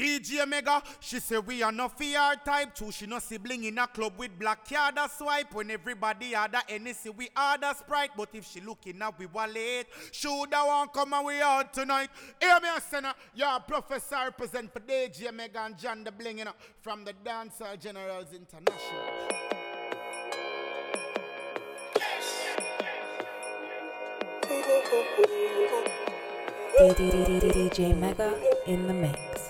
[0.00, 2.90] DJ Mega, she say we are not fear type two.
[2.90, 5.52] She no sibling in a club with black card a swipe.
[5.52, 8.12] When everybody other NC, we other sprite.
[8.16, 12.08] But if she looking at we wallet, should I want come and we out tonight?
[12.40, 13.14] Hear me, Senna.
[13.34, 17.76] Your professor represent for DJ Mega and John the Bling, you know, from the Dancer
[17.78, 19.50] Generals International.
[26.78, 28.34] DJ Mega
[28.66, 29.49] in the mix.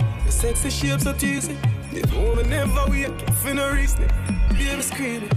[0.31, 1.57] Sexy shapes so teasing.
[1.91, 4.07] If woman never wake up for no reason,
[4.53, 5.29] baby screaming.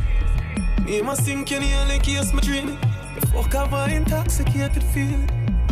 [0.84, 2.78] Me and my sink in here like yes, my dreaming.
[3.20, 5.28] The fuck have I intoxicated feeling?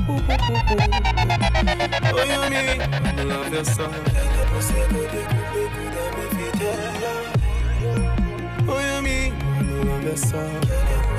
[0.09, 0.29] Ooh, ooh, ooh, ooh.
[0.29, 0.37] Oh,
[1.55, 2.81] oh, oh, oh you mean?
[2.83, 3.95] I love your song.
[8.69, 9.33] Oh, you mean?
[9.33, 11.12] I love your song.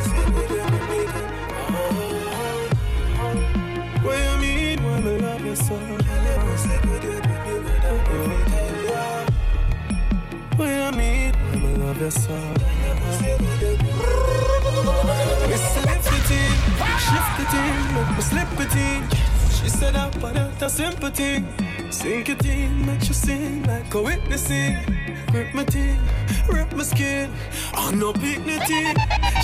[20.73, 21.45] Sympathy.
[21.91, 24.75] Sink it in, make you sing like a witnessing.
[25.29, 25.99] Grip my teeth,
[26.49, 27.29] rip my skin.
[27.77, 28.83] On no dignity,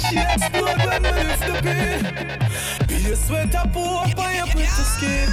[0.02, 2.00] she explode when I lift the pin.
[2.88, 5.30] Be a sweater pour up on your pretty skin.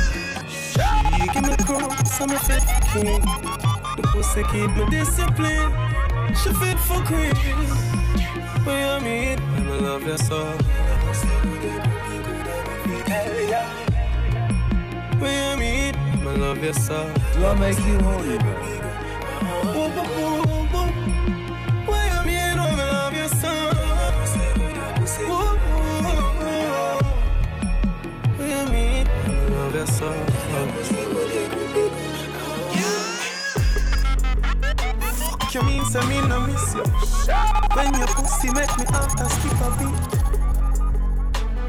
[0.73, 3.23] She give me crumbs, I'm a fit for king.
[3.97, 5.73] The pussy keep me discipline.
[6.41, 7.35] She fit for queen.
[8.65, 9.39] What you mean?
[9.41, 10.59] I love you so.
[15.19, 15.56] What
[16.29, 17.13] I love you so.
[17.35, 18.53] Do I make you horny, bro?
[28.39, 29.07] You mean?
[29.55, 29.87] I so.
[29.87, 30.07] I so.
[35.13, 35.85] Fuck you mean?
[35.85, 36.83] Say me no miss you.
[37.75, 40.01] When your pussy make me have to skip a beat.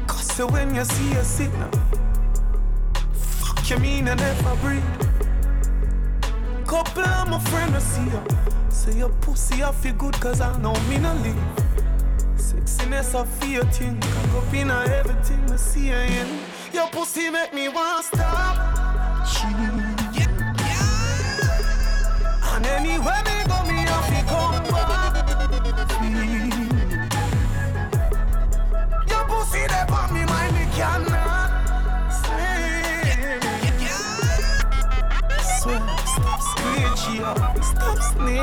[0.08, 1.24] Cause say when you see a.
[1.24, 1.97] Fuck
[3.70, 4.82] you mean I never breathe.
[6.66, 8.22] Couple of my friends I see you.
[8.70, 11.34] Say your pussy I feel good cause I know me no leave.
[12.36, 14.00] Sexiness I feel thing.
[14.00, 16.28] Cock up in everything I see you in.
[16.72, 18.78] Your pussy make me want stop.
[19.44, 19.87] And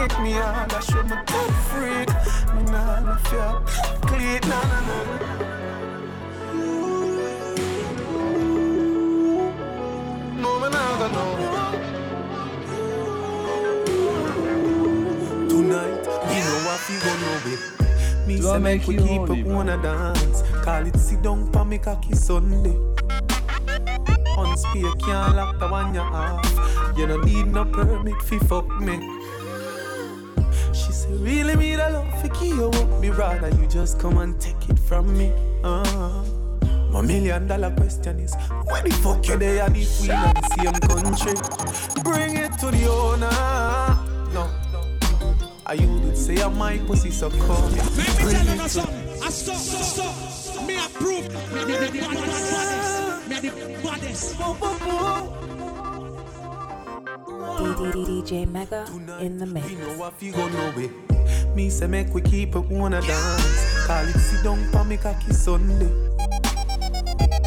[0.05, 0.73] snake me out.
[0.73, 2.09] I show my top freak.
[2.55, 3.61] Me nah no fear,
[4.07, 5.05] clean nah nah nah.
[10.41, 11.29] No man nah go know.
[15.49, 17.57] Tonight, you know I feel go no way.
[18.27, 20.44] Me say make we keep up wanna dance.
[20.63, 22.77] Call it sit down pa me cocky Sunday.
[24.38, 26.97] On spear can't lock the one you off.
[26.97, 29.25] You don't need no permit fi fuck me.
[31.05, 32.99] Say really me the love fi keep you up.
[32.99, 35.31] Me rather you just come and take it from me.
[35.63, 36.23] Uh.
[36.91, 38.33] My million dollar question is
[38.69, 41.33] Where the fuck you there and if we in the same country
[42.03, 43.29] Bring it to the owner
[44.33, 44.49] No
[45.65, 49.05] I you did say I my pussy so cold Let me Bring tell you something.
[49.21, 50.67] I stop, stop, stop.
[50.67, 51.27] Me approve.
[51.53, 53.27] Me the baddest.
[53.27, 53.51] Me the
[53.83, 55.44] baddest.
[57.55, 58.85] DJ Mega
[59.21, 59.71] in the mix.
[59.71, 61.56] You know I feel go no.
[61.56, 63.85] Me say make we keep it wanna dance.
[63.88, 65.89] Call it sit down pa me cocky Sunday.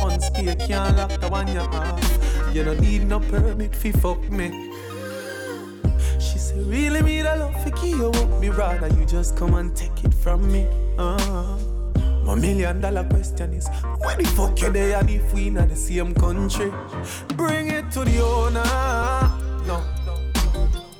[0.02, 2.54] On spear can't lock the one you off.
[2.54, 4.72] You don't need no permit fi fuck me.
[6.18, 8.40] She say really me the love fi keep you up.
[8.40, 10.66] Me rather you just come and take it from me.
[10.96, 11.58] Uh.
[12.24, 13.66] My million dollar question is
[14.00, 16.70] Where the fuck you there and if we in the same country
[17.36, 19.37] Bring it to the owner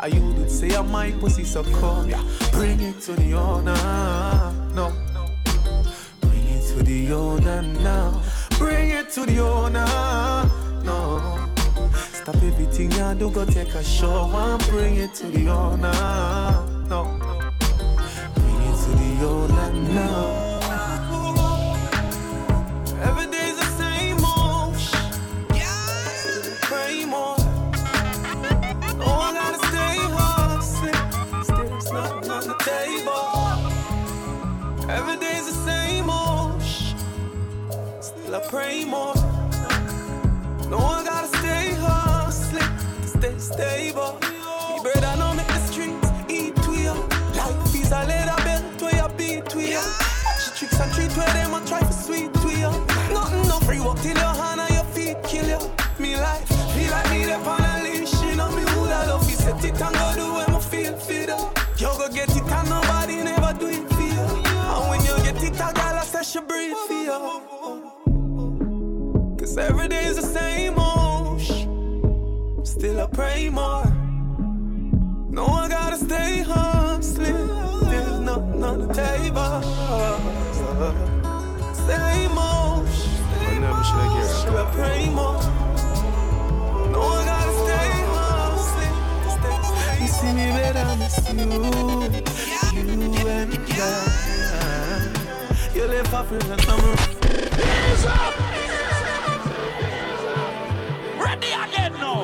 [0.00, 2.23] I you did say I my pussy so cold yeah.
[2.53, 3.75] Bring it to the owner
[4.75, 4.93] No
[6.21, 8.23] Bring it to the owner now
[8.59, 9.87] Bring it to the owner
[10.85, 11.49] No
[12.29, 15.93] Stop everything you do, go take a show and bring it to the owner.
[16.87, 17.05] No,
[18.35, 20.48] bring it to the owner now.
[51.59, 52.71] A try for sweet to you.
[53.13, 55.59] Nothing no free walk till your hand and your feet kill you.
[55.99, 57.67] Me life feel like me the on a.
[58.27, 60.97] You know me would I love you set it and go do what I feel
[60.97, 61.59] fit up.
[61.79, 64.27] You go get it and nobody never do it for you.
[64.73, 67.19] And when you get it, a I say she breathe for you.
[69.39, 71.41] Cause every day is the same old
[72.67, 73.85] Still I pray more.
[75.31, 77.49] No, I gotta stay hustling.
[77.91, 79.63] There's nothing on the table.
[81.88, 83.08] Same old sh-
[84.40, 85.40] Still I pray more.
[86.93, 88.96] No, I gotta stay hustling.
[90.02, 91.38] You see me better, miss you.
[92.75, 93.82] You and I.
[95.75, 96.94] You live off in the summer.
[101.25, 102.19] Ready again now.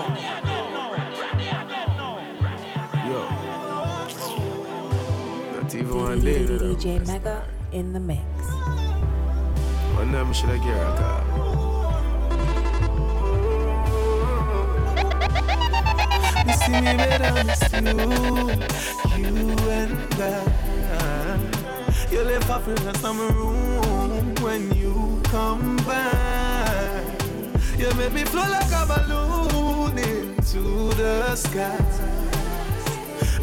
[6.61, 8.34] DJ Mega in the mix.
[10.05, 11.21] One time should I get a car?
[19.17, 19.39] You you.
[19.71, 21.41] And I.
[22.13, 27.23] You live off in the summer room when you come back.
[27.79, 31.81] You make me flow like a balloon into the sky.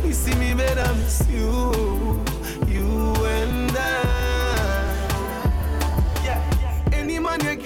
[0.05, 2.23] You see me better, miss you.
[2.67, 3.10] You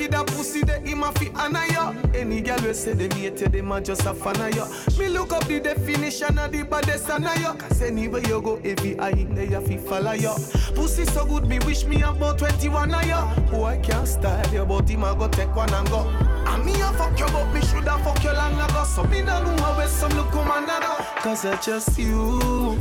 [0.05, 1.95] give that pussy, the him a fi honor.
[2.13, 4.99] Any girl we say them hate you, them a just a fan of you.
[4.99, 7.53] Me look up the definition of the baddest you.
[7.53, 10.33] Cause anywhere you go, every eye there you fi follow you.
[10.75, 13.13] Pussy so good, me wish me about 21 of you.
[13.13, 16.01] Who I can't style you, but him a go take one and go.
[16.47, 18.83] And me a fuck you, but me shoulda fuck you long ago.
[18.83, 20.95] So me no know how where some look come and go.
[21.21, 22.79] Cause it's just you,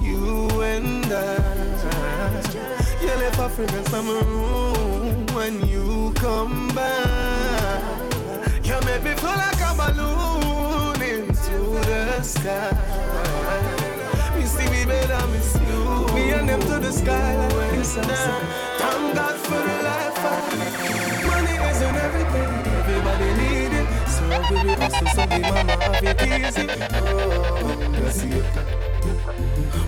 [0.00, 2.72] you and I.
[3.02, 4.81] You left a friend in some room
[5.42, 7.82] when you come back.
[8.62, 11.58] You make me feel like a balloon into
[11.88, 12.70] the sky.
[14.38, 16.14] You see me better, miss you.
[16.14, 17.94] Me and them to the sky like this.
[18.80, 20.38] Thank God for the life I
[21.26, 22.50] Money isn't everything,
[22.80, 23.86] everybody need it.
[24.14, 26.66] So it hustle, so the mama have it easy.
[27.02, 28.44] Oh, that's it.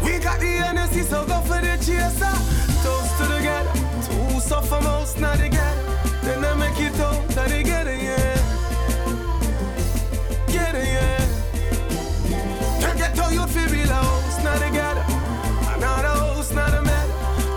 [0.02, 2.34] We got the energy, so go for the chaser.
[2.82, 3.83] Toast to the God,
[4.14, 5.82] two suffer most, not together.
[6.22, 8.36] Then I make it out, not together, yeah.
[10.46, 11.26] Get it, yeah.
[12.80, 15.04] Can't get to you, feel real house, not together.
[15.74, 17.08] Another house, not a man.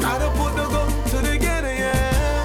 [0.01, 2.43] Gotta put the gun to together, yeah.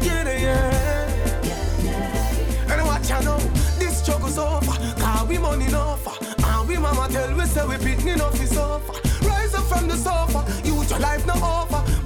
[0.00, 1.12] Get it, yeah.
[2.70, 3.38] And watch I know,
[3.78, 4.76] this struggle's over.
[5.00, 6.14] Cause we money offer.
[6.44, 8.92] And we mama tell we say we beating enough is over.
[9.22, 12.03] Rise up from the sofa, you use your life no over.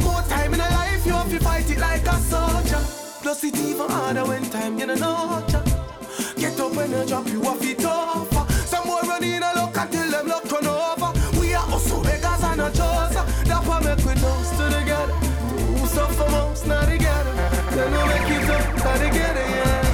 [0.48, 2.80] Time in a life, you have to fight it like a soldier.
[3.20, 5.60] Plus it even harder when time you don't know ya.
[6.36, 8.46] Get up when you drop, you off it over.
[8.64, 11.12] Some more running a look until them look run over.
[11.38, 13.26] We are also beggars and a chosen.
[13.44, 15.16] That why make we dance to together.
[15.52, 17.34] Two suffer most not together.
[17.76, 19.84] Then we make it up, not together, yeah.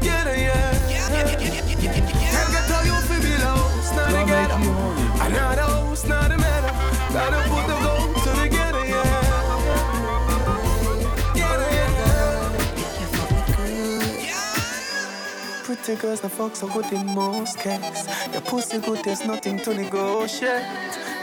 [0.00, 0.78] Get it, yeah.
[1.10, 3.58] Can't get you feel below,
[3.98, 4.58] not together.
[5.26, 6.72] Another house, not a matter.
[7.12, 7.73] Gotta put the
[15.84, 18.08] Pretty girls, the fuck so good in most cases.
[18.32, 20.64] Your pussy good, there's nothing to negotiate.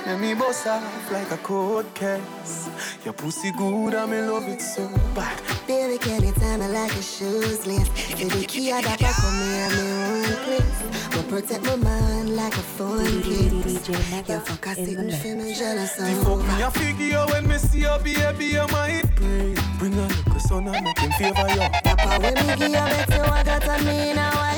[0.05, 2.69] Let me boss off like a cold case.
[3.03, 5.41] Your pussy good, I'm in love it so bad.
[5.65, 7.89] Baby, can you tell me like a shoes lace?
[7.95, 11.07] Say the key I got back on me and me own place.
[11.09, 13.51] But protect my mind like a phone case.
[13.51, 15.21] DJ Mega You fuck a in the signal mix.
[15.21, 18.67] for me jealous The fuck me a figure you when me see you, baby, you
[18.67, 19.55] might pray.
[19.79, 21.67] Bring a little son and make him favor you.
[21.83, 24.50] Papa, when me give you bet you I got on me in a wifey.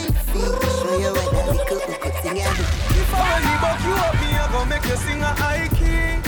[0.43, 2.63] Show you what that little, little thing I do.
[2.99, 6.19] If I me buck you up, me a go make you sing a high key.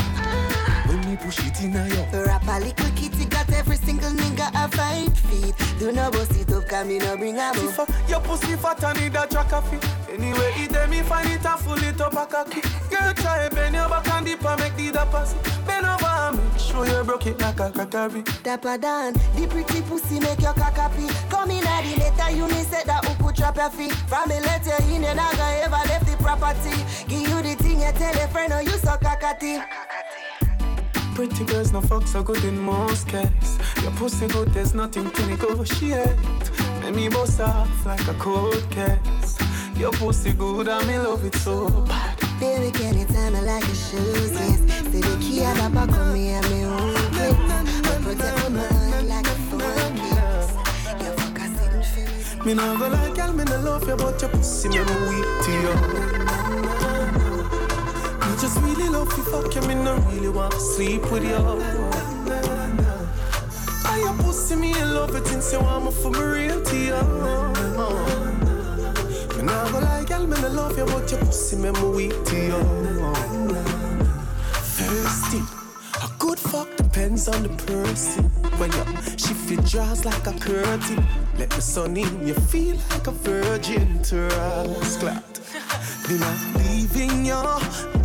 [0.88, 2.26] When me push it in a you.
[2.26, 5.56] Rap a little kitty got every single nigga a five feet.
[5.80, 7.52] Do no bust it up, cause me no bring a.
[7.52, 9.84] Tifa, your pussy fat and need a track of it.
[10.10, 12.62] Anyway, it there me find it and full it up a cocky.
[12.90, 15.34] Girl, try bend your back and and make the da pass.
[15.68, 18.24] Bend over make sure you broke it like a crackery.
[18.44, 21.08] Dapper down, the pretty pussy make your cock happy.
[21.30, 23.04] Come in at the letter, you me said that
[23.52, 23.94] trap your feet.
[24.08, 26.76] From me let you in, you not gonna ever left the property.
[27.08, 29.60] Give you the thing, you tell your friend, oh you so cockatty.
[31.14, 33.60] Pretty girls no fuck so good in most cases.
[33.82, 36.18] Your pussy good, there's nothing to negotiate.
[36.82, 39.38] Make me bust off like a cold case.
[39.78, 42.20] Your pussy good and me love it so bad.
[42.40, 44.60] Baby, can you tell me like a shoes, yes?
[44.92, 47.36] Say the key at the back of me and me own place.
[47.86, 48.85] I protect my
[52.46, 52.54] me.
[52.54, 55.52] Nah go like girl, me no love you, but your pussy me no weak to
[55.52, 55.74] you.
[58.22, 61.36] Me just really love you, fuck you, me no really want to sleep with you.
[63.86, 66.78] I your pussy, me in love it since you want me for me real to
[66.78, 67.02] you.
[69.36, 72.26] Me nah go like girl, me no love you, but your pussy me me weak
[72.26, 72.62] to you.
[75.32, 75.48] Thing,
[76.04, 78.26] a good fuck depends on the person.
[78.60, 78.84] When you
[79.18, 81.06] shift your jaws like a curtain,
[81.38, 85.24] let the sun in, you feel like a virgin to rascal.
[86.10, 87.44] Me not leaving you,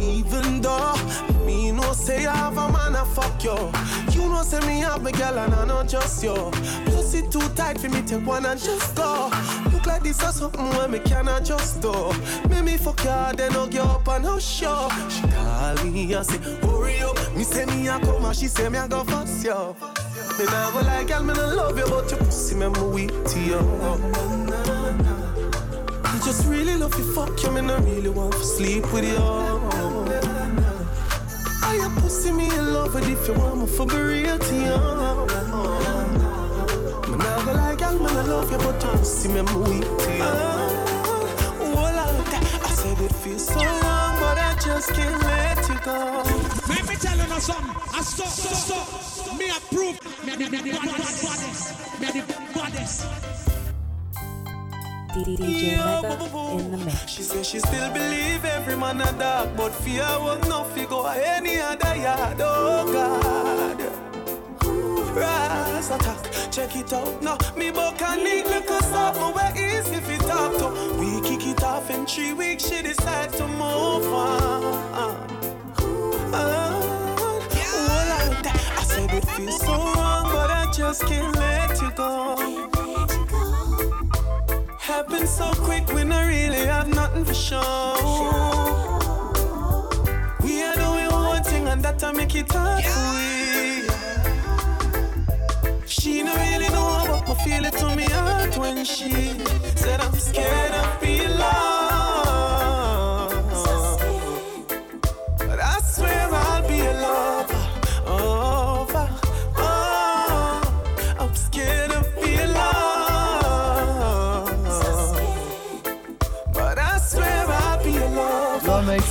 [0.00, 0.94] even though
[1.44, 3.56] me no say I have a man a fuck you.
[4.12, 6.34] You know say me have me girl and I not just you.
[6.87, 9.30] Plus it too tight for me take one and just go.
[9.72, 11.92] Look like this or something where me cannot just do.
[12.49, 14.88] Make me fuck you, then hug you up and hush you.
[15.10, 17.16] She call me and say hurry up.
[17.37, 19.76] Me say me a come and she say me I go fuss you.
[20.40, 23.38] Me go like girl, me no love you, but your pussy me me weak to
[23.40, 23.59] you.
[26.02, 29.18] I just really love you, fuck you, me no really want to sleep with you.
[31.62, 34.54] I your pussy me in love with if you want me for be real to
[34.54, 34.78] you.
[37.11, 40.11] Me go like girl, me no love you, but your pussy me me weak to
[40.16, 40.25] you.
[41.61, 41.94] Oh, Lord,
[42.64, 46.22] I said it feels so wrong, but I just can't let you go.
[46.68, 47.76] Let me tell you something.
[47.92, 49.38] I stop, stop, stop.
[49.38, 49.99] Me approve.
[50.25, 52.00] Me, me, me, me, baddest.
[52.00, 52.22] Me the
[52.54, 53.06] baddest.
[55.10, 57.08] DJ Mega in the mix.
[57.08, 61.58] She says she still believe every man a dog, but fear will not figure any
[61.58, 62.40] other yard.
[62.40, 63.80] Oh God.
[65.16, 67.20] Rise attack, check it out.
[67.22, 70.68] No, me book and need look us up, but where is if it talk to?
[71.00, 75.39] We kick it off in three weeks, she decide to move on.
[78.78, 82.37] I said it feels so wrong, but I just can't let you go.
[84.78, 85.87] Happened so quick
[86.26, 87.94] really have nothing for show.
[90.42, 91.82] We are doing one thing and
[92.16, 92.84] make it hard.
[95.87, 97.00] She really know
[97.75, 99.10] to when she
[99.75, 101.29] said I'm scared of being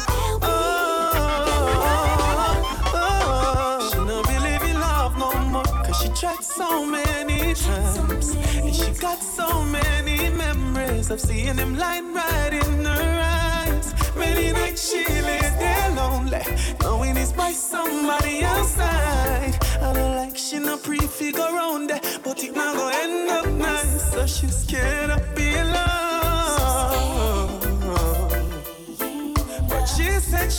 [3.91, 8.91] She no believe in love no more Cause she tried so many times And she
[8.99, 15.05] got so many memories Of seeing him lying right in her eyes Many nights she
[15.05, 16.41] lay there lonely
[16.81, 22.55] Knowing he's by somebody outside I don't like she no prefigure around there But it
[22.55, 25.38] not gonna end up nice So she's scared of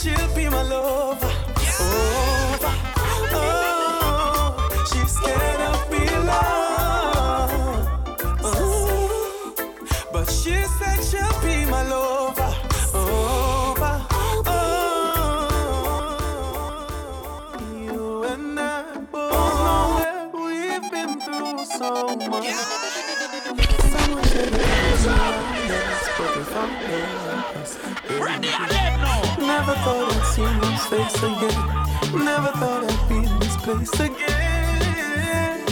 [0.01, 1.31] she'll be my lover.
[1.79, 2.10] Oh,
[31.11, 32.25] face again.
[32.25, 35.65] Never thought I'd be in this place again.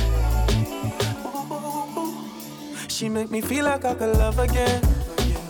[2.88, 4.82] She make me feel like I could love again.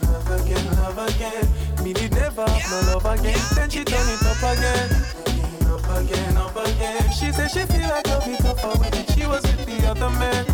[0.03, 1.48] Love again, love again.
[1.84, 3.39] Me never have no love again.
[3.55, 4.89] Then she turn it up again.
[5.67, 7.12] Up again, up again.
[7.12, 10.46] She said she feel like I'll be tougher when she was with the other man.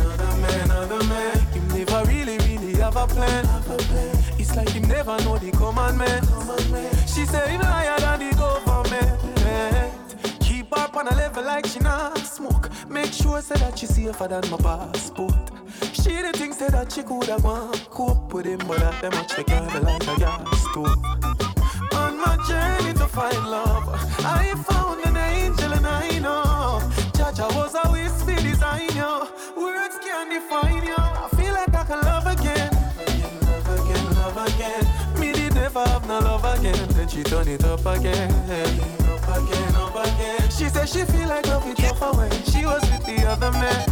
[0.00, 1.38] Other man, other man.
[1.52, 3.44] Him never really, really have a plan.
[4.38, 6.24] It's like him never know the commandment.
[7.08, 8.55] She say him higher than the government.
[11.06, 12.68] On a level like she not smoke.
[12.88, 15.34] Make sure say that she safer than my passport.
[15.92, 19.36] She the thing say that she coulda gone cope with him, but at them much
[19.36, 20.66] make her like a gas.
[21.94, 23.88] On my journey to find love,
[24.24, 26.80] I found an angel and I know
[27.12, 29.28] Jaja was a wispy design, yo.
[29.56, 30.94] Words can't define you.
[30.96, 32.72] I feel like I can love again,
[33.46, 35.20] love again, love again.
[35.20, 39.05] Me did never have no love again, then she turn it up again,
[39.36, 40.50] up again, up again.
[40.50, 43.88] She said she feel like love it tough when she was with the other man,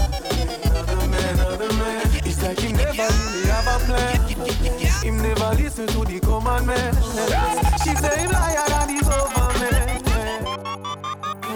[0.75, 2.07] other man, other man.
[2.25, 4.21] It's like he never really have a plan.
[5.03, 6.97] Him never listen to the commandment.
[7.85, 9.71] She say him liar and he's over me.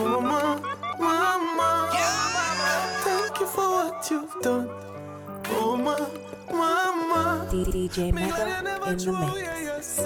[0.05, 0.61] Mama,
[0.99, 1.89] mama,
[3.05, 4.69] thank you for what you've done.
[5.51, 6.11] Mama,
[6.51, 7.49] mama.
[7.51, 9.99] DJ Mega in the mix.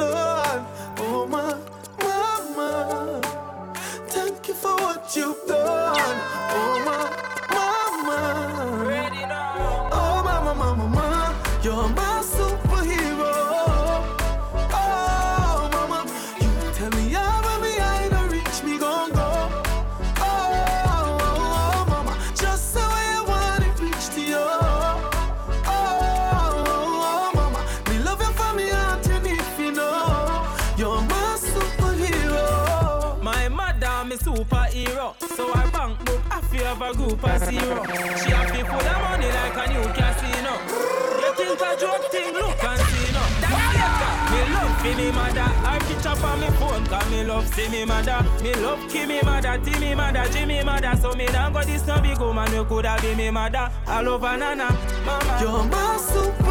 [45.03, 45.41] Me me mother.
[45.41, 48.23] I picture on me phone, cause me love see me mother.
[48.43, 50.97] Me love Kimmy mother, Timmy mother, Jimmy mother.
[51.01, 53.71] So me don't go this no big woman, you coulda be me mother.
[53.87, 54.71] All over nana,
[55.05, 55.39] mama.
[55.41, 56.42] You're my superhero.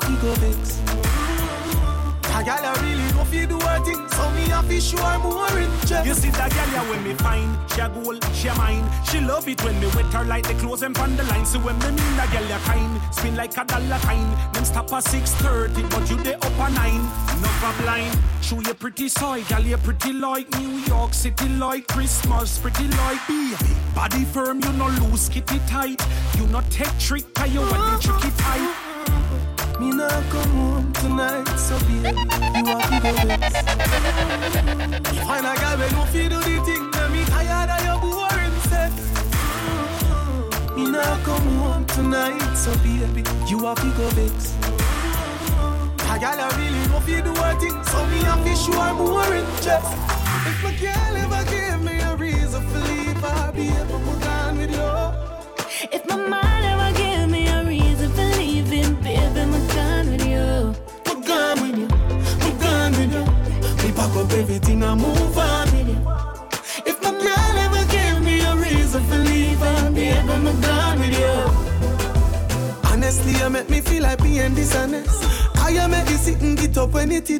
[0.00, 0.80] Have to go vex.
[2.36, 5.18] A gal I really no feel do her thing So me have to show her
[5.18, 6.04] more interest.
[6.04, 8.84] You see that gal ya when me find She a goal, she a mine.
[9.06, 11.46] She love it when me wet her like the clothes and on the line.
[11.46, 14.92] So when me mean that gal ya kind Spin like a dollar kind Them stop
[14.92, 16.94] at 6.30 But you dey up at 9
[17.38, 21.86] Enough a blind Show you pretty side Gal you pretty like New York City like
[21.86, 23.72] Christmas Pretty like baby.
[23.94, 26.04] Body firm you no loose kitty tight.
[26.36, 28.85] You no take trick Cause you want the tricky tight
[29.78, 32.16] Me not come home tonight So be baby,
[32.56, 33.56] you have to go vex
[35.26, 38.94] Find a when no feel do the thing When me tired of your boring sex
[40.74, 44.54] Me not come home tonight So baby, you have to go vex
[46.08, 48.94] A gal I really no feel do her thing So me have to show her
[48.94, 49.92] more interest
[50.48, 54.70] If my girl ever give me a reason to leave her Baby, I'm gone with
[54.70, 56.45] you If my mind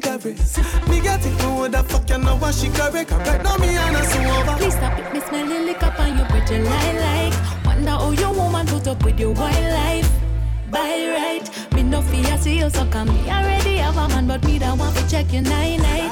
[0.05, 0.57] up it rest?
[0.87, 3.11] Me get it, what the fuck you know what she correct.
[3.11, 4.57] Right now, me and her so over.
[4.57, 7.65] Please stop it, me smelling liquor on your pretty lie like.
[7.65, 10.11] Wonder how your woman put up with your wildlife.
[10.69, 10.79] By
[11.15, 14.59] right, me no fear see you so come me already have a man, but me
[14.59, 16.11] don't want to check your night night.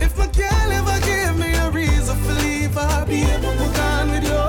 [0.00, 4.24] If my girl ever give me a reason for leave her, baby, I'm gone with
[4.24, 4.43] you.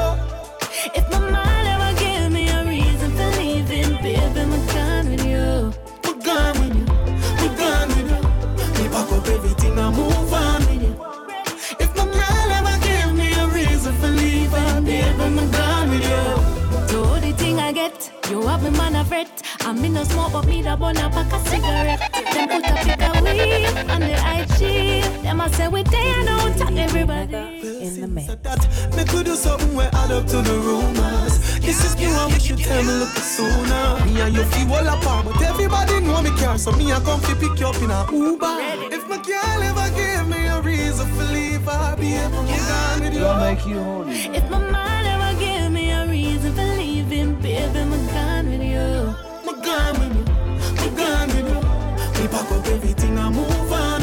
[18.55, 19.41] Have me man a fret.
[19.61, 21.99] I me no smoke, but me da bun a pack a cigarette.
[22.33, 25.03] Them put a pick a weed on the IG.
[25.23, 27.35] Them a say we day and out to everybody.
[27.85, 28.27] in the mix.
[28.43, 31.59] That me could do something where add up to the rumors.
[31.59, 34.05] This is new, I wish you tell me look sooner.
[34.05, 37.19] Me and you feel all apart, but everybody know me care, so me I come
[37.21, 38.55] fi pick you up in a Uber.
[38.95, 43.13] If my girl ever give me a reason for leave her, baby, I'm gone with
[43.13, 43.19] you.
[43.19, 44.37] Don't make you horny.
[44.37, 44.74] If my
[52.67, 54.01] everything I move on.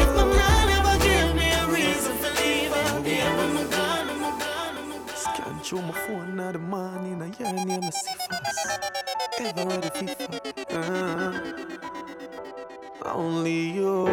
[0.00, 3.38] If my mind ever gave me a reason for leaving, yeah,
[6.06, 8.58] phone, now the morning, I yearn, yeah, my ciphers.
[9.40, 10.28] Ever ready, FIFA.
[10.70, 11.32] Uh,
[13.06, 14.06] only you.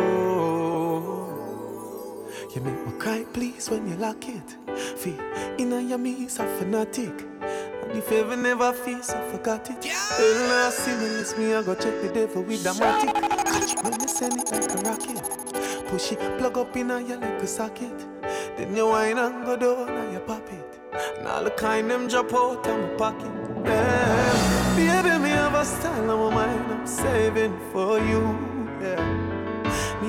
[2.56, 4.58] You make me cry, please, when you lock it.
[4.98, 5.20] Feel
[5.58, 7.14] in your knees, a fanatic.
[7.92, 9.86] And if ever never face, I forgot it.
[10.18, 13.14] Well, now see me, list me, I go check the devil with the matic.
[13.44, 15.88] Catch when me send it like a rocket.
[15.90, 18.08] Push it, plug up in your like a socket.
[18.56, 20.80] Then you wine and go down and you pop it.
[21.18, 23.32] And all the kind them drop out of my pocket.
[23.66, 24.76] Yeah.
[24.78, 28.22] Baby, me have a style on my mind, I'm saving for you.
[28.82, 29.31] Yeah.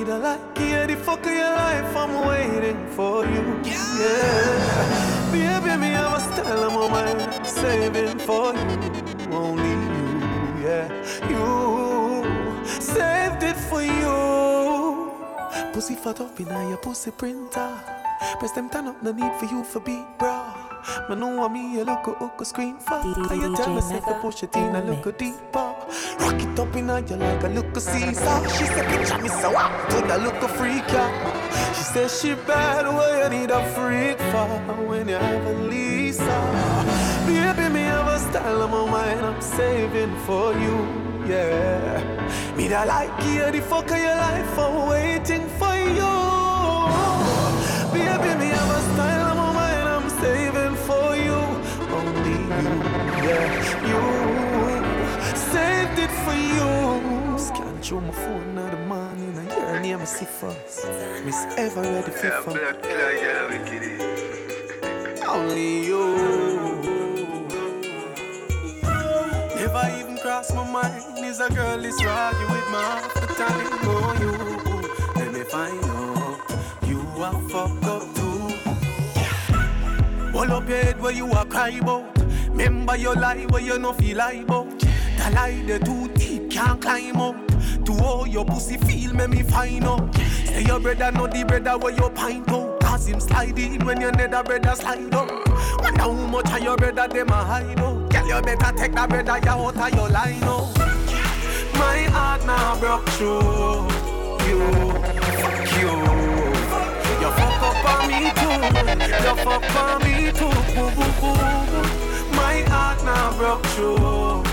[0.03, 3.61] Me the like, yeah, the fuck of your life, I'm waiting for you.
[3.63, 5.31] Yeah.
[5.31, 9.31] Baby, me have a style my mind, saving for you.
[9.31, 10.89] Only you, yeah.
[11.29, 12.25] You
[12.65, 15.13] saved it for you.
[15.71, 17.79] Pussy fat up in your pussy printer.
[18.39, 20.72] Press them turn up, no need for you for beat, bro.
[21.07, 23.01] Man, know what me, you look a hook a screen for.
[23.05, 25.75] You tell myself to push it in, I look a deeper.
[26.19, 28.49] Rock it up in you like a look a Caesar.
[28.49, 31.73] She said, picture me so up, to the look a freak, yeah.
[31.73, 34.47] She said she bad, well, you need a freak for
[34.87, 36.23] when you have a Lisa.
[36.23, 37.25] Uh?
[37.27, 40.77] Baby, me have a style on my mind, I'm saving for you,
[41.27, 42.55] yeah.
[42.57, 46.22] Me that like you, the fuck of your life, I'm waiting for you.
[57.83, 60.85] Through my phone now the morning, and your name is Cephas.
[61.25, 62.57] Miss ever ready for fun.
[65.27, 66.03] Only you.
[69.57, 71.25] Never even crossed my mind.
[71.25, 73.67] Is a girl is argue with me half the time.
[73.83, 74.31] Oh, you.
[75.21, 76.39] Let me find out.
[76.87, 78.47] You are fucked up too.
[80.31, 82.17] Hold up your head where you are cry about.
[82.47, 84.79] Remember your lie where you no feel lie about.
[84.79, 87.52] The lie the too deep can't climb up.
[87.93, 90.01] To all your pussy feel make me find out.
[90.01, 90.23] Oh.
[90.45, 92.79] Say your brother know the brother where you pint out.
[92.79, 95.29] Cause him slide in when your nether brother slide up.
[95.79, 98.09] Wonder how much of your brother them a hide out.
[98.09, 100.75] Girl you better take that brother you out of your line out.
[101.75, 103.85] My heart now broke through
[104.47, 104.59] you.
[105.41, 105.93] Fuck you.
[107.21, 108.57] You fuck up on me too.
[109.23, 110.49] You fuck on me too.
[110.73, 111.37] Boo, boo, boo.
[112.35, 114.43] My heart now broke through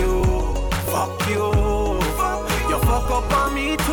[0.00, 0.70] you.
[0.90, 1.59] Fuck you.
[3.00, 3.92] Fuck up on me too.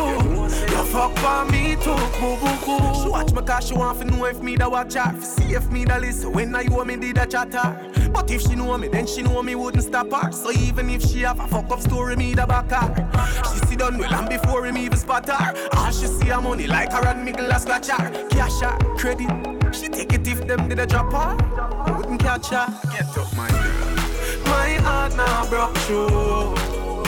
[0.70, 1.96] You fuck on me too.
[2.20, 3.02] Boo, boo, boo.
[3.02, 5.18] She watch me cause she want to know if me da watch her.
[5.20, 7.76] See if me da listen when I you me did a chatter.
[8.12, 10.30] But if she know me, then she know me wouldn't stop her.
[10.30, 13.42] So even if she have a fuck up story, me da back her.
[13.44, 15.68] She see done well and before him even spot her.
[15.72, 18.28] All she see her money like her and Miguel a scratch her.
[18.28, 19.30] Cash her, credit.
[19.74, 21.94] She take it if them did a drop her.
[21.96, 22.66] Wouldn't catch her.
[22.92, 23.96] Get up, my girl.
[24.44, 26.54] My heart now broke through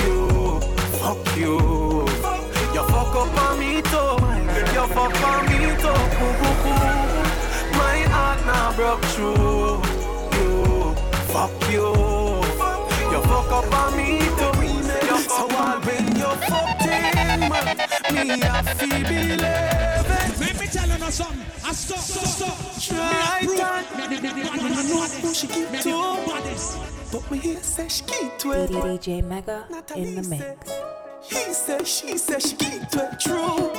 [0.07, 0.61] you.
[1.01, 1.90] Fuck you.
[3.21, 4.17] You fuck up on me too.
[4.73, 5.93] You fuck on me too.
[6.17, 7.77] Boo, boo, boo.
[7.77, 9.83] My heart now broke through
[10.37, 10.95] you.
[11.29, 11.89] Fuck you.
[13.13, 14.53] You fuck up on me too.
[15.07, 17.77] You fuck on when you fucked in, man.
[18.15, 19.41] Me I feel believe it.
[20.41, 21.45] Let me tell you something.
[21.63, 22.81] I stop, stop, stop.
[22.81, 23.85] Try that.
[23.85, 24.11] approve.
[24.11, 27.11] Me, me, me, me, I me, know me, who she keep to.
[27.13, 28.71] But me hear say she keep to it.
[28.71, 30.71] DJ Mega in the say, mix.
[31.31, 33.71] He said, she said, she keep it true.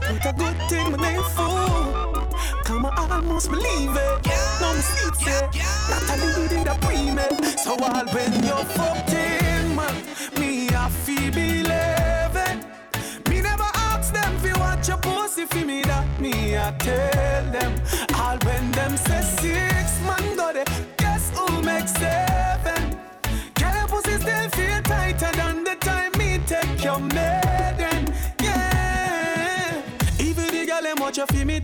[0.00, 2.26] But a good thing my name fool.
[2.64, 4.26] Come on, I almost believe it.
[4.26, 4.58] Yeah.
[4.60, 5.48] No me see it say,
[5.90, 7.58] Natalie did a pre-med.
[7.58, 9.94] So all when you're fucked in, man,
[10.40, 13.28] me I feel believe it.
[13.28, 17.44] Me never ask them if you want your pussy for me that me I tell
[17.52, 17.72] them.
[18.14, 19.20] All when them say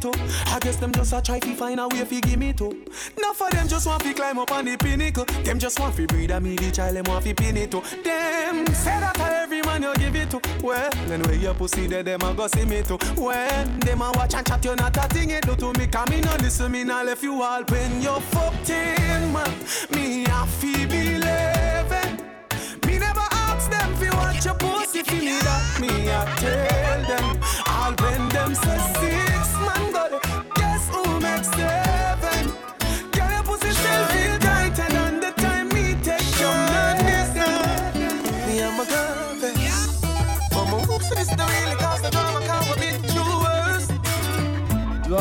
[0.04, 0.22] watch too.
[0.46, 2.84] I guess them just a try to find a way fi give me too.
[3.16, 5.24] Enough for them just want to climb up on the pinnacle.
[5.44, 7.80] Them just want to breed a me the child them want to pin it to.
[8.02, 10.40] Them say that a every man you give it to.
[10.62, 12.98] Well, anyway your pussy there them a go see me too.
[13.16, 15.86] When them a watch and chat you not a thing it do to me.
[15.86, 19.50] Come me no listen me nah left you all when you fucked in man.
[19.92, 22.86] Me a feel believe it.
[22.86, 27.18] Me never ask them if you want your pussy for me that me I tell
[27.18, 27.40] them.
[27.66, 29.23] I'll when them say six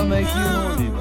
[0.03, 0.92] I make you by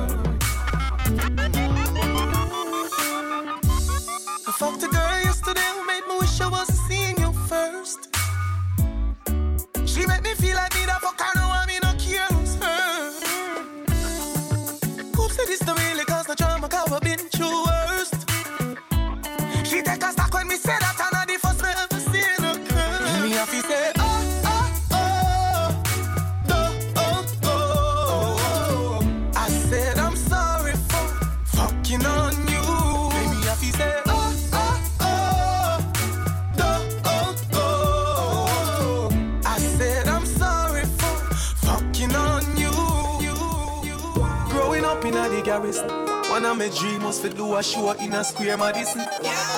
[45.53, 45.87] garrison,
[46.31, 49.05] one of my dreams was to do a show in a square Madison.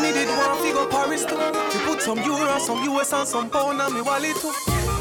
[0.02, 1.36] Me did one figure Paris too.
[1.36, 4.52] To put some euro, some US and some pound on me wallet too.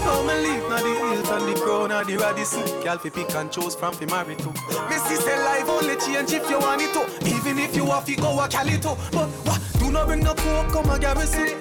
[0.05, 2.61] Now me live na the hills and the crown and the Radisson.
[2.83, 4.49] Girl fi pick and choose from fi marry to.
[4.49, 7.01] Me say life only change if you want it to.
[7.27, 8.93] Even if you have to go a Cali too.
[9.11, 9.61] But what?
[9.79, 11.57] Do not bring no coke, come a garrison.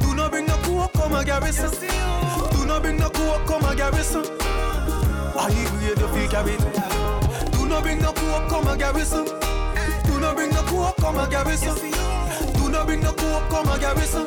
[0.00, 1.70] Do not bring no coke, come a garrison.
[2.52, 4.26] Do not bring no coke, come a garrison.
[5.40, 6.77] I agree the fake carry it.
[7.78, 9.24] Not bring no coke, come a garrison.
[9.24, 11.76] Do not bring no coke, come a garrison.
[12.54, 14.26] Do not bring no coke, come a garrison.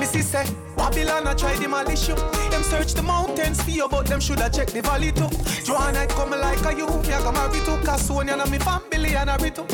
[0.00, 0.44] Missy say,
[0.76, 2.16] Babylon I try demolish you.
[2.50, 5.28] Them search the mountains for you, but them shoulda check the valley too.
[5.62, 9.30] Joanna come like a you, me I go marry to Casonia and me family and
[9.30, 9.66] a rito.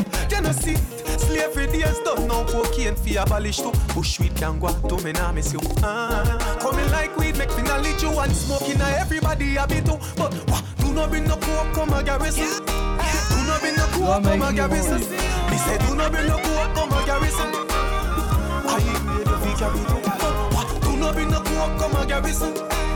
[0.53, 0.75] See,
[1.17, 3.71] slavery days done now, cocaine fi abolish too.
[3.93, 5.59] Bushweed can go to me now miss you.
[5.81, 6.23] Ah,
[6.61, 9.97] coming like weed make me knowledge you and smoking na everybody a bit too.
[10.15, 10.63] But what?
[10.77, 12.63] Do not bring no coke, come a garrison.
[12.65, 14.99] Do not bring no coke, come a garrison.
[15.49, 17.49] Me say do not bring no coke, come a garrison.
[18.69, 18.79] I
[19.25, 20.01] the figure carry too.
[20.85, 22.53] Do not bring no coke, come a garrison.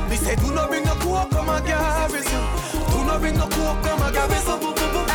[0.10, 2.42] Me say do not bring no coke, come a garrison.
[2.92, 5.07] Do not bring no coke, come a garrison.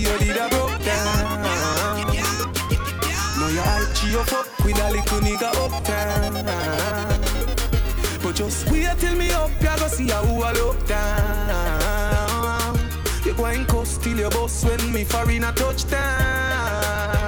[0.00, 1.42] You did a broke down.
[3.38, 6.34] Now your hype cheer you up with a little nigga uptown.
[8.22, 12.78] But just wait till me up, ya go see how I look down.
[13.24, 17.19] You go and cuss till your boss when me foreign a touchdown.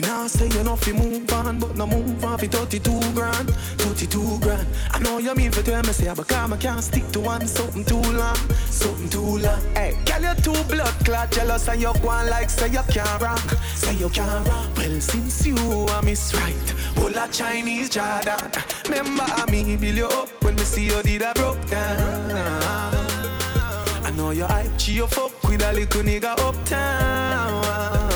[0.00, 3.50] Me nah say you know fi move on, but no move on fi 32 grand,
[3.50, 4.66] 32 grand.
[4.92, 7.46] I know you mean for tell me say, but come I can't stick to one
[7.46, 8.36] something too long,
[8.70, 9.60] something too long.
[9.74, 13.46] Hey, girl you too blood clot jealous and you go like say you can't rock,
[13.74, 14.74] say you can't rock.
[14.76, 18.52] Well since you are miss right, all a Chinese Jordan.
[18.88, 22.30] Remember how me build you up when me see you did a broke down.
[24.02, 28.09] I know your hype, cheer fuck with a little nigga uptown.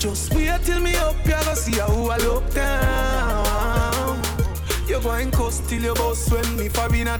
[0.00, 4.18] Just wait till me up, you go see how I look down.
[4.88, 7.18] You go and cuss till your boss when me for being a.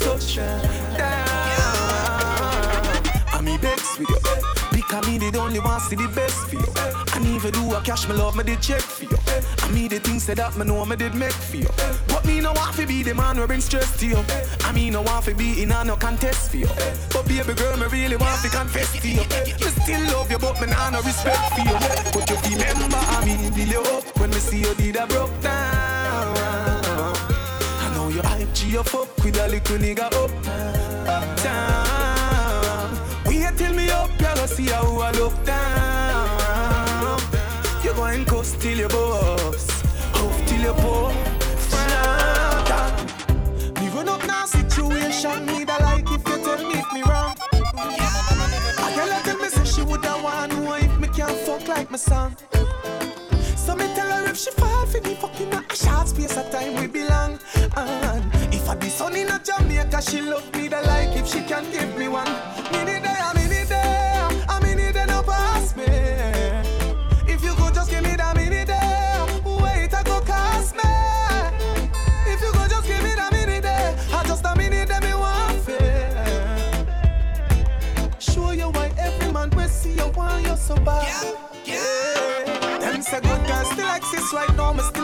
[3.34, 4.49] And me begs with you.
[4.90, 6.66] Because me the only one see the best for you.
[7.14, 9.16] And even do a cash, my love me did check for you.
[9.62, 11.68] And me the things say that me know me did make for you.
[12.08, 14.18] But me no want to be the man who bring stress to you.
[14.64, 16.66] I me no want to be in a no contest for you.
[17.12, 19.22] But baby girl, me really want to confess to you.
[19.62, 21.78] Me still love you, but me nah no respect for you.
[22.10, 25.40] But you remember how me build you up when me see you did a broke
[25.40, 26.34] down.
[27.78, 30.32] I know you hype G you fuck with a little nigga up,
[31.06, 31.99] uptown.
[34.40, 37.20] Go see how I look down.
[37.84, 39.68] You go and cuss till your boss,
[40.14, 41.12] off till your poor.
[43.80, 47.34] Me run up now situation, me da like if you tell me if me wrong.
[48.84, 51.98] A girl tell me say she woulda want know if me can't fuck like my
[51.98, 52.34] son.
[53.56, 56.80] So me tell her if she fall for me fucking a short space of time
[56.80, 57.38] we belong.
[57.76, 58.24] And
[58.54, 61.70] if I be son in a Jamaica, she love me the like if she can
[61.70, 62.32] give me one.
[62.72, 63.09] Me need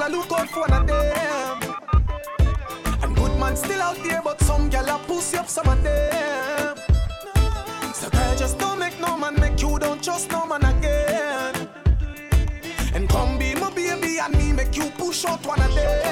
[0.07, 1.77] a look out for one of them.
[3.03, 6.77] And good man still out there, but some gal a pussy up some of them.
[7.95, 11.69] So girl, just don't make no man make you don't trust no man again.
[12.95, 16.06] And come be my baby and me make you push out one of them.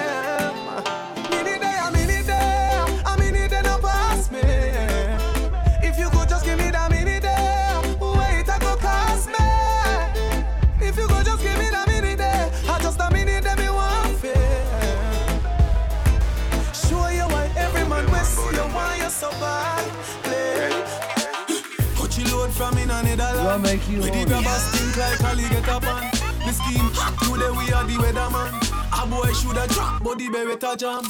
[23.59, 23.89] Netherlands.
[23.89, 26.11] make you With the grabber stink like alligator pan.
[26.47, 28.53] The scheme hot today we are the weatherman.
[28.93, 31.05] A boy shoulda drop, but the beretta jam.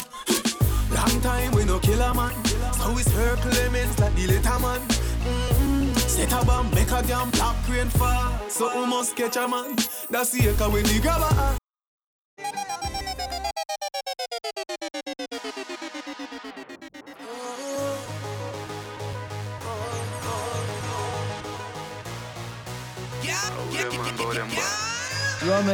[0.94, 2.32] Long time we no kill a man.
[2.44, 4.80] So it's her Clemens like the later man.
[4.80, 5.94] Mm-hmm.
[5.94, 8.32] Set a bomb, make a damn black crane fall.
[8.48, 9.76] So we must catch a man.
[10.10, 11.63] That's the echo when the grabber.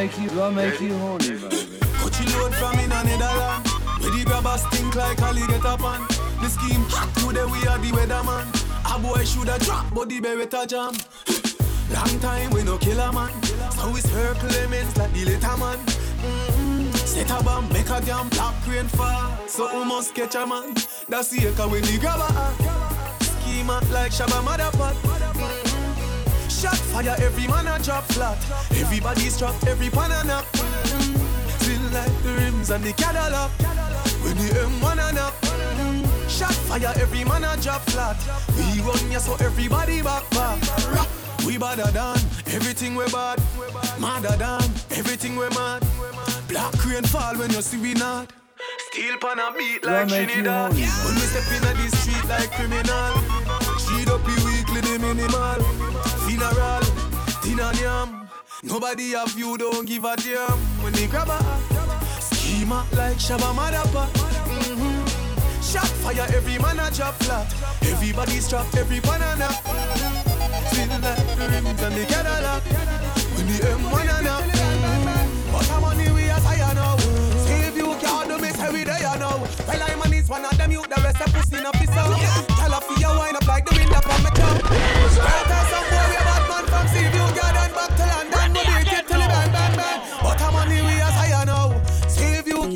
[0.01, 1.69] Make you, I make you horny, baby?
[2.01, 3.71] Coachy load from in a Netherlands.
[4.01, 6.01] Where the grabber stink like alligator pan.
[6.41, 8.47] The scheme hot today we are the weatherman.
[8.89, 10.95] A boy shoulda drop, but the beretta jam.
[11.93, 13.43] Long time we no kill man.
[13.77, 15.79] So it's her Clemens like the later man.
[15.79, 16.93] Mm-hmm.
[16.95, 19.37] Set a bomb, make a damn black crane fall.
[19.49, 20.75] So we must catch a man.
[21.11, 23.23] That's the echo when the grabber act.
[23.23, 25.70] Schema like Shabba Motherpot.
[26.61, 28.37] Shot fire, every man a drop flat.
[28.73, 30.45] Everybody's trapped, every pan a.
[30.45, 31.49] Mm-hmm.
[31.57, 33.51] Still like the rims and the Cadillac.
[34.21, 35.33] When the M1 a.
[35.41, 36.29] Mm-hmm.
[36.29, 38.19] Shot fire, every man a drop flat.
[38.59, 40.61] We run ya so everybody back back.
[40.93, 41.09] Rock.
[41.47, 42.21] We badder than
[42.53, 43.41] everything we bad.
[43.99, 45.83] Madder than everything we mad.
[46.47, 48.35] Black rain fall when you see we not.
[48.93, 50.75] Steel pan a beat like Trinidad.
[50.75, 53.51] When we step in the street like criminal.
[54.11, 56.00] Up the weekly, the minimal.
[56.41, 56.81] Funeral,
[57.43, 58.29] dinner yam.
[58.63, 60.59] Nobody have you, don't give a damn.
[60.81, 61.39] When they grab a
[62.19, 64.09] schema like Shabba Madapa.
[64.09, 65.61] Mm-hmm.
[65.61, 67.47] Shot fire, every man a drop flat.
[67.83, 69.49] Everybody's trapped, every banana.
[70.73, 72.63] Feel like the rims and the Cadillac.
[73.37, 74.45] When the M1 and up.
[75.53, 76.97] But I'm on the way as I know.
[77.45, 79.45] Save you, can't do me, say we there now.
[79.69, 81.91] Well, I'm on this one of them, you the rest of pussy in a piss
[81.91, 82.19] out.
[82.57, 85.60] Tell for your wine up like the wind up on my top.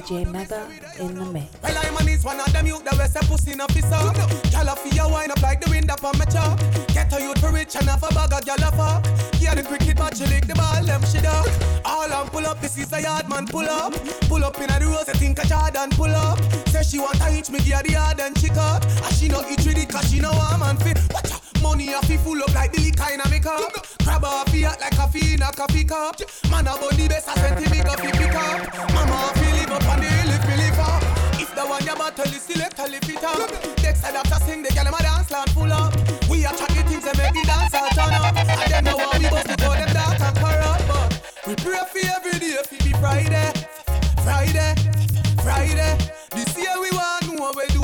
[0.05, 0.69] DJ Mega
[1.01, 1.47] in the mix.
[1.63, 3.91] well, I'm on this one of them, you the rest of pussy in a piss
[3.91, 4.15] out.
[4.53, 6.59] Gyal a your wine up like the wind up on my chop.
[6.89, 9.41] Get a youth for rich and have a bag of gyal a fuck.
[9.41, 11.47] Yeah, the cricket match, she lick the ball, them shit up.
[11.87, 13.95] All on pull up, this is a yard man pull up.
[14.29, 16.39] Pull up in a the rose, I think a Jordan pull up.
[16.69, 18.85] Say she want to hitch me, give the yard and chick up.
[18.85, 20.99] And she not eat with it, cause she know I'm man fit.
[21.15, 21.44] Watch out.
[21.65, 23.73] Money a fi full up like the liquor in a make up.
[24.05, 26.21] Grab a fi hot like coffee in a coffee cup.
[26.51, 27.25] Man a bun the best,
[27.73, 28.61] big up fi pick up.
[28.93, 31.03] Mama a fi live up on the hill if me live up.
[31.41, 33.49] If the one you battle is select a lift it up.
[33.81, 35.97] Next time after sing the girl them a dance land full up.
[36.29, 38.37] We a chat the things that make the dance all turn up.
[38.37, 40.85] And then now we bust it all them dark and corrupt.
[40.85, 41.09] But
[41.49, 43.49] we pray for every day fi be Friday,
[44.21, 44.77] Friday,
[45.41, 45.97] Friday.
[46.37, 47.84] This year we want know where Dubai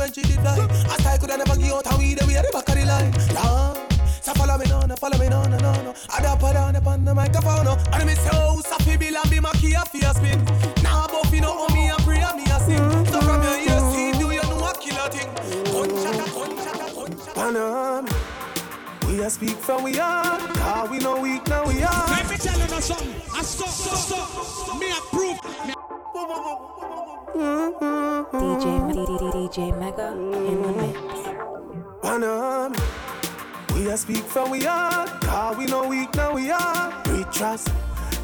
[0.00, 0.66] when she did die.
[1.04, 3.12] I could I never give out and we the way the back of the line.
[3.36, 3.74] Nah.
[4.24, 5.94] So follow me no, no, follow me no, no, no, no.
[6.08, 7.76] I da put down upon the microphone, no.
[7.92, 10.40] And me say, oh, Safi Bill and be my key a fear spin.
[10.82, 13.06] Now both you know, me a pray and me a sing.
[13.12, 15.28] So from your ears, see, do you know a killer thing?
[15.68, 17.34] Gunshot, gunshot, gunshot.
[17.36, 18.04] Panam,
[19.06, 20.38] we a speak from we are.
[20.56, 22.08] Car we no weak, now we are.
[22.08, 23.14] Let me tell you something.
[23.36, 24.80] I stop, stop, stop.
[24.80, 25.38] Me approve.
[25.66, 25.74] Me
[28.30, 28.66] DJ,
[29.32, 30.98] DJ Mega in the mix.
[32.02, 32.76] Panam,
[33.74, 35.06] we a speak from we are.
[35.22, 37.02] Car we no weak, now we are.
[37.06, 37.72] We trust.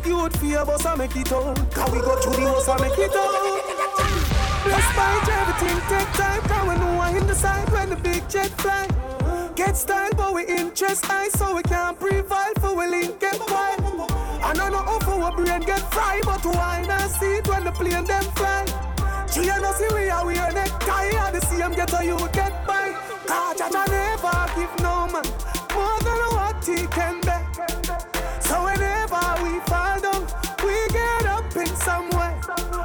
[0.05, 1.57] You would fear us and make it out.
[1.73, 3.63] Cause we go through the house and make it out.
[4.65, 6.43] Despite everything, take time.
[6.43, 8.89] Cause we know I in the side when the big jet fly.
[9.55, 13.41] Get style, but we interest high, so we can't provide for we link get.
[13.41, 17.73] And I know how our brain get fried, but why not see it when the
[17.73, 18.65] plane them fly?
[19.33, 22.17] She and us see we are we are necktie, and the same get a you
[22.33, 22.95] get by.
[23.27, 25.27] Cause Jaja never give no man
[25.75, 27.45] more than what he can bear.
[28.41, 30.23] So whenever we fall down,
[30.65, 32.33] we get up in some way.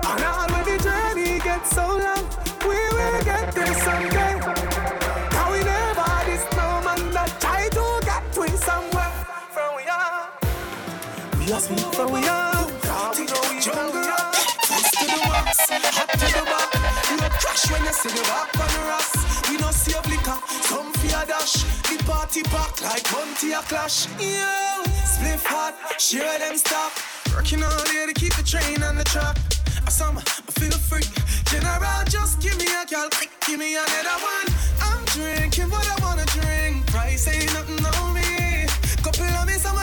[0.09, 2.23] And all when the journey gets so long,
[2.67, 4.30] we will get there someday.
[12.01, 12.65] From we are.
[13.17, 14.35] We know we jungle rock.
[14.65, 16.69] Fast to the wax, hot to the back.
[17.21, 19.49] A crash when you see the back on the rocks.
[19.49, 20.37] We no save liquor,
[20.69, 21.61] some fear dash.
[21.89, 24.07] The party pack like Bunty a clash.
[24.19, 26.91] Yeah, spliff hot, share them stock.
[27.35, 29.37] Working all day to keep the train on the track.
[29.85, 31.05] I my, I feel free.
[31.51, 33.09] General, just give me a gal,
[33.45, 34.47] give me another one.
[34.81, 36.87] I'm drinking what I wanna drink.
[36.87, 38.65] Price ain't nothing on me.
[39.03, 39.77] Couple of me, some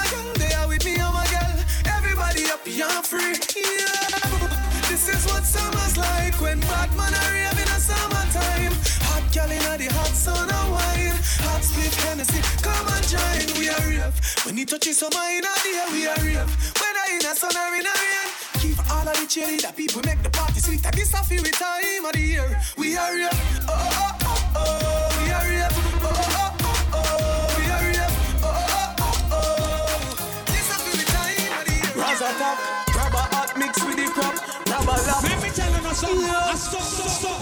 [2.79, 3.35] You're free.
[3.59, 4.87] Yeah.
[4.87, 8.71] This is what summer's like when bad man are raving in a summertime.
[9.11, 11.19] Hot girl inna the hot sun and wine.
[11.43, 13.59] Hot split Hennessy, come and join.
[13.59, 14.15] We are rave.
[14.47, 16.51] When he touches some inna the air, we are rave.
[16.79, 18.29] Whether in a sun or in rain.
[18.63, 20.81] Keep all of the cheerleader people make the party sweet.
[20.95, 22.63] This a favorite time of the year.
[22.77, 23.35] We are rave.
[23.67, 24.79] Oh oh oh oh.
[24.87, 24.88] oh.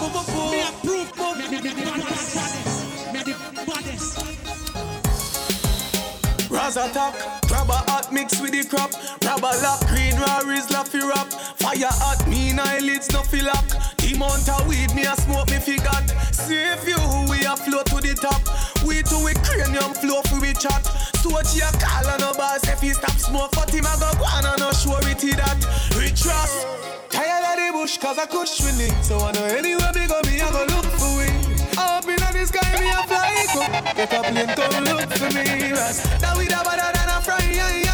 [0.07, 1.11] Me approve.
[1.37, 2.07] Me, me, me, me, me, me,
[7.69, 8.93] a hot mix with the crop.
[9.23, 11.27] A lock, green Rari's laffy rap.
[11.59, 13.67] Fire hot, mean eyelids no feel lock.
[13.99, 16.07] The amount weed me a smoke me forgot.
[16.33, 16.99] Save you,
[17.29, 18.41] we a flow to the top.
[18.87, 20.87] We to we cranium flow for we chat.
[21.19, 23.53] So she a call on no boss if he stop smoke.
[23.53, 25.59] But him a go go on and no sure it that.
[25.99, 26.65] Rich Ross,
[27.87, 29.05] bush cause I could with it.
[29.05, 31.79] So I know anywhere me go me a go look for it.
[31.79, 33.63] Up in the sky, me a fly go.
[33.95, 35.71] Get a plane, come look for me.
[36.21, 37.86] Now we da better than a fry,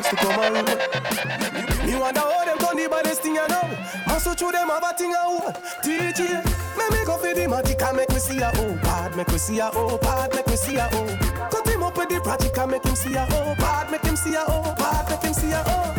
[0.00, 1.86] ever to come around.
[1.86, 3.78] Me wonder how them done the baddest thing I know.
[4.06, 5.56] Muscle through them have a thing I want.
[5.82, 6.44] DJ,
[6.76, 9.38] make me go for the magic and make me see a oh bad, make me
[9.38, 11.48] see a oh bad, make me see a oh.
[11.50, 14.16] Cut him up with the project and make him see a oh bad, make him
[14.16, 15.94] see a oh bad, make him see a oh.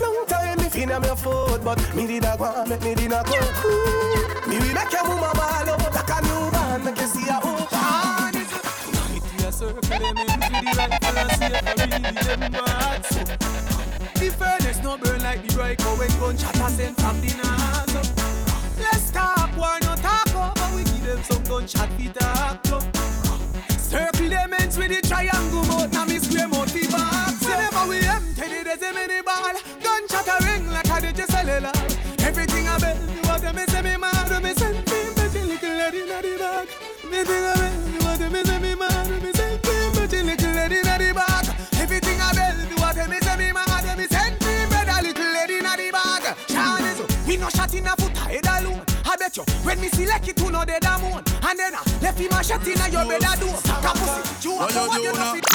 [0.00, 2.94] Long time me fin am your foot, but me did a go and make me
[2.94, 3.38] did a go.
[4.48, 7.66] Me will make your woman ball out like a newborn, make you see a oh
[7.70, 8.36] bad.
[8.36, 11.30] It a circle them in the rifle and
[14.16, 17.32] the furnace no burn like the bright when gunshot sent from the.
[18.78, 20.74] Let's talk, war talk.
[20.74, 22.66] We give them some gunshot talk.
[22.66, 22.80] so.
[23.78, 25.88] Circle them ends with the triangle.
[25.88, 26.06] Now
[27.88, 28.42] we empty
[47.72, 48.82] shot in a foot head alone.
[49.04, 51.22] I bet you when me select it, you know they da moan.
[51.42, 53.48] And then I left him a shot in uh, a your bed a do.
[53.62, 55.46] Capussy, you up for what you know fit.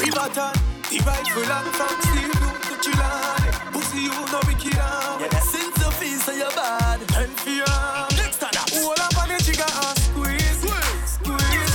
[0.00, 0.54] River turn,
[0.90, 3.50] the rifle and from steel blue to Chilani.
[3.72, 5.20] Pussy you know wicked arm.
[5.40, 8.08] Since you feel so you bad, and for your arm.
[8.16, 11.74] Next to that, hold up on the trigger and squeeze, squeeze, squeeze.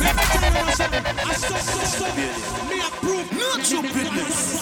[0.00, 1.04] Let me tell you something.
[1.06, 2.16] I stop, stop, stop.
[2.68, 3.32] Me approve.
[3.32, 4.36] Not stupidness.
[4.36, 4.55] Choose last.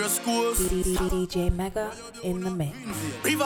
[0.00, 0.60] Race course.
[0.60, 1.92] DJ Mega
[2.22, 2.74] in the mix.
[3.22, 3.36] The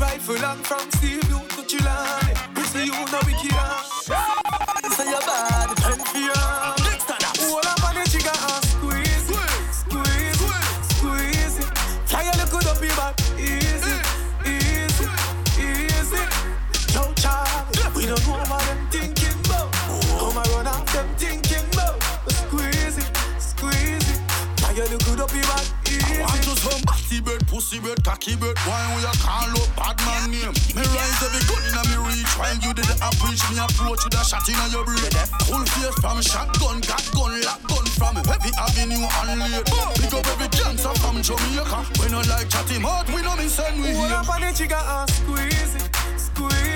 [0.00, 2.54] rifle and from blue to Chilani.
[2.54, 3.84] Pussy you know wicked arm.
[4.92, 5.83] Say you bad,
[27.54, 28.58] pussy bird, cocky bird.
[28.66, 30.50] Why we a call up bad man name?
[30.74, 32.34] Me rise every gun inna me reach.
[32.34, 35.14] While you did the approach, me approach with a shot inna your brain.
[35.46, 39.62] Full face from shotgun, got gun, lock gun from every avenue and lane.
[39.70, 39.94] Oh.
[39.94, 41.78] Pick up every gangster from Jamaica.
[42.02, 44.18] We no like chatty mouth, we no miss and we hear.
[44.18, 45.86] up on the trigger and squeeze it,
[46.18, 46.73] squeeze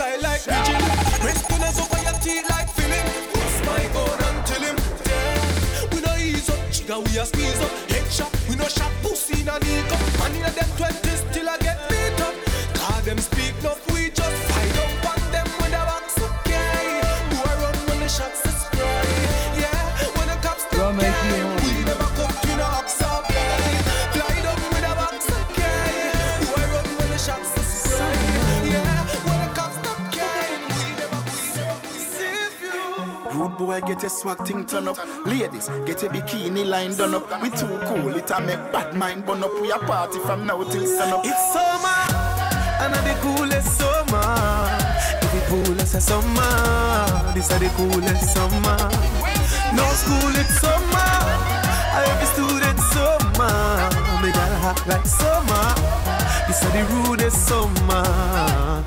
[0.00, 0.80] fly like pigeon.
[1.22, 2.90] Your like film.
[3.34, 4.76] What's my gun and tell him?
[5.06, 7.89] Yeah, we no ease up, trigger we a squeeze up.
[33.66, 34.98] Boy, get your swag thing turn up.
[35.26, 37.42] Ladies, get your bikini line done up.
[37.42, 39.52] We too cool, it a make bad mind burn up.
[39.60, 41.20] We a party from now till sun up.
[41.24, 42.00] It's summer,
[42.82, 44.80] and the coolest summer.
[45.50, 47.32] Pool is a summer.
[47.34, 48.78] This is the coolest summer.
[49.74, 51.10] No school, it's summer.
[52.06, 53.50] Every student summer.
[54.22, 55.74] Me got hot like summer.
[56.46, 58.84] This is the rudest summer.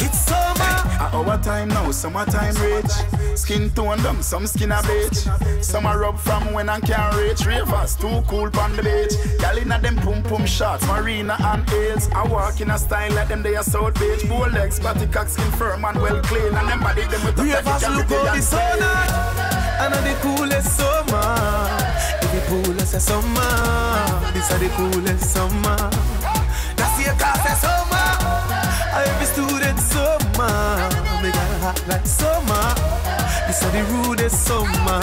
[0.00, 0.74] It's summer.
[0.98, 3.21] At our time now, summertime reach.
[3.42, 5.26] Skin tone them, some skin a bleach.
[5.60, 7.44] Some a rub from when I can't reach.
[7.44, 9.18] Ravers too cool on the beach.
[9.40, 12.08] Gal inna them pum pum shots, marina and heels.
[12.14, 14.28] I walk in a style like them they are South Beach.
[14.28, 16.54] Bow legs, body cock, skin firm and well clean.
[16.54, 18.80] And them body them with a Ravers look how the sun.
[19.82, 21.78] And the coolest summer.
[22.46, 24.32] Pool is a summer.
[24.34, 25.76] This is the coolest summer.
[26.76, 28.08] That's your class a summer.
[29.02, 31.22] Every student summer.
[31.22, 33.21] Me got hot like summer.
[33.46, 35.00] This is the rudest summer.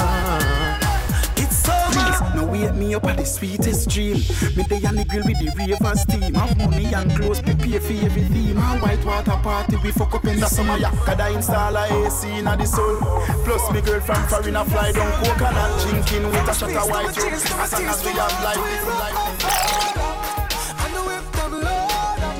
[1.37, 1.91] It's summer.
[1.91, 4.17] Please, no wake me up at the sweetest dream.
[4.55, 6.33] Me day on the grill with the ravers team.
[6.33, 8.57] Have money and clothes, prepare for every theme.
[8.57, 10.77] A white water party, we fuck up in the summer.
[10.77, 12.97] Yeah, Kada install a AC in the sun.
[13.45, 17.15] Plus, me girl from foreign a fly down coconut, drinking with a shot of white
[17.17, 17.33] rum.
[17.33, 19.69] As long as we have life, live life.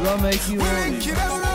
[0.02, 1.49] Love make you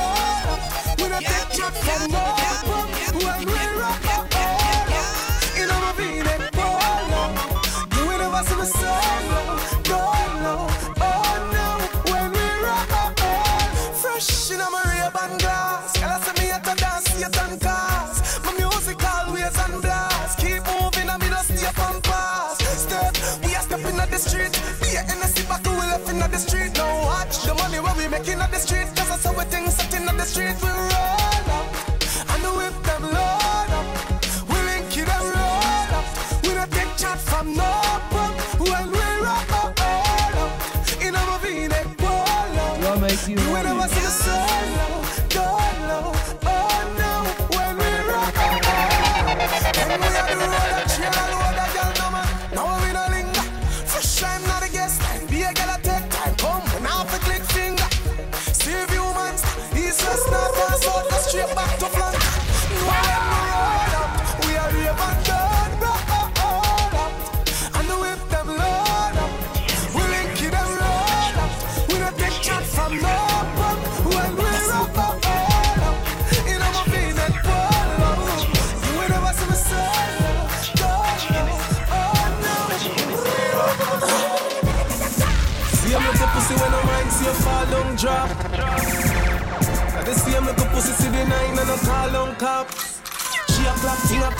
[24.15, 24.53] the street.
[24.81, 26.73] Be a NSC back, we left in the street.
[26.75, 28.94] Now watch the money where we making at the street.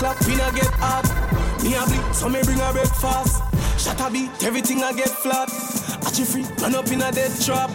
[0.05, 1.05] A clap, pin a get hot.
[1.63, 3.41] Me a bleed, so me bring her breakfast.
[3.77, 5.49] Shut a beat, everything I get flat.
[6.05, 7.69] At you free, run up in a dead trap.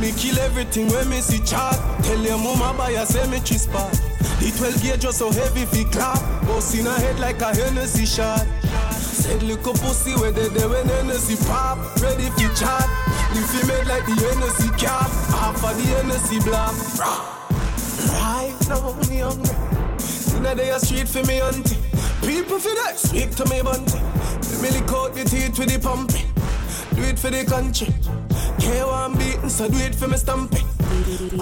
[0.00, 1.78] Me kill everything when me see chat.
[2.04, 3.92] Tell your mama buy a cemetery spot.
[4.40, 6.20] The 12 gauge just so heavy fi clap.
[6.46, 8.46] Bust in her head like a Hennessy shot.
[8.92, 11.78] Said little pussy where they there when Hennessy pop.
[12.02, 12.88] Ready fi chat.
[13.32, 16.74] If you made like the Hennessy cap Half of the Hennessy block.
[18.12, 19.75] Right now me hungry
[20.46, 21.74] Inna the street for me auntie.
[22.22, 23.98] People for that speak to me bunty.
[23.98, 26.30] Let me lick out the teeth with the pumping
[26.94, 27.88] Do it for the country.
[28.62, 30.66] K1 beating so do it for me stamping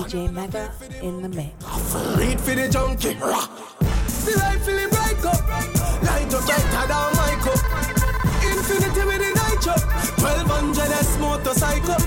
[0.01, 1.53] DJ Mega in the mix.
[2.17, 3.13] Read for the junkie.
[3.21, 3.53] Rock
[4.25, 5.45] The light feeling bright up
[6.01, 7.61] Light up brighter than my cup
[8.41, 9.77] Infinity with the nitro.
[10.17, 12.01] 1200 S motorcycle.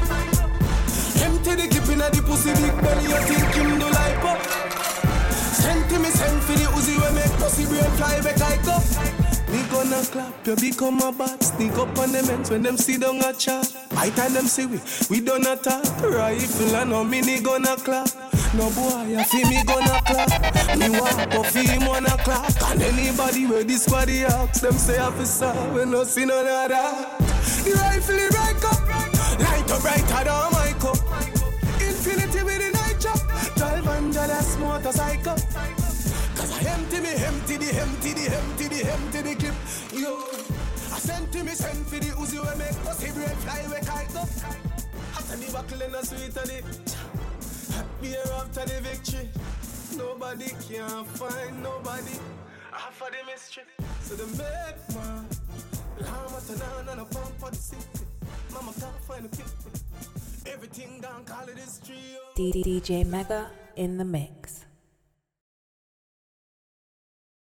[1.22, 4.77] Empty the clip inna the pussy big belly You think him do light up
[7.78, 8.84] brain fly back like up.
[9.50, 11.42] Me gonna clap you become a bat.
[11.42, 14.66] Sneak up on them ends when them see down a chat By time them see
[14.66, 18.10] we, we done attack Rifle and no mini gonna clap.
[18.54, 20.78] No boy, I feel me gonna clap.
[20.78, 25.54] Me walk for him wanna clap And anybody where this body ask Them say officer,
[25.74, 27.20] we no see none of that.
[27.64, 28.88] The rifle right up.
[29.40, 30.98] Light up brighter than my cup
[31.80, 33.20] Infinity with the night chop.
[33.58, 35.77] 1200 S motorcycle I
[36.78, 39.56] empty me, empty the, empty the, empty the, empty the clip.
[39.94, 40.14] Yo,
[40.94, 44.30] I send to me, send for the Uzi make fly we kite up.
[45.18, 46.64] After the buckle and the sweet the
[48.02, 49.30] beer after the victory.
[49.98, 52.18] Nobody can find nobody.
[52.72, 53.64] Half of the mystery.
[54.02, 55.26] So the make man.
[56.88, 58.06] Down a pump for the city.
[58.54, 59.72] Mama can't find the people.
[60.46, 61.96] Everything gone call it history.
[62.38, 64.67] DJ Mega in the mix.